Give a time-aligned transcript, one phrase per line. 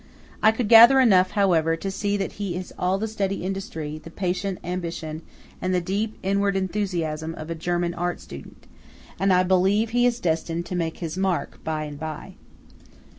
[0.41, 4.57] I gather enough, however, to see that he has all the steady industry, the patient
[4.63, 5.21] ambition,
[5.61, 8.65] and the deep inward enthusiasm of a German art student;
[9.19, 12.33] and I believe that he is destined to make his mark by and by.